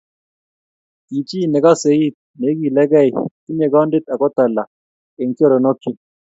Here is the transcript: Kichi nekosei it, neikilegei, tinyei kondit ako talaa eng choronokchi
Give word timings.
Kichi 1.07 1.39
nekosei 1.51 2.01
it, 2.07 2.15
neikilegei, 2.39 3.09
tinyei 3.43 3.71
kondit 3.73 4.05
ako 4.13 4.27
talaa 4.35 4.71
eng 5.21 5.33
choronokchi 5.37 5.89